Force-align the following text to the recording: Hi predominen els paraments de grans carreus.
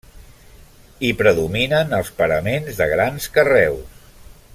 Hi 1.05 1.11
predominen 1.19 1.93
els 1.99 2.09
paraments 2.21 2.81
de 2.81 2.89
grans 2.95 3.29
carreus. 3.37 4.01